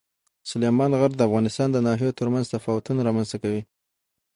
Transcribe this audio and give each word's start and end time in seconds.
سلیمان 0.49 0.91
غر 0.99 1.11
د 1.15 1.21
افغانستان 1.27 1.67
د 1.71 1.77
ناحیو 1.87 2.17
ترمنځ 2.19 2.45
تفاوتونه 2.53 2.99
رامنځته 3.07 3.37
کوي. 3.43 3.61